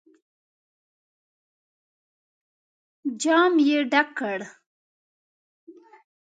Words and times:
جام 3.21 3.53
يې 3.67 3.77
ډک 3.91 4.07
کړ. 4.19 4.39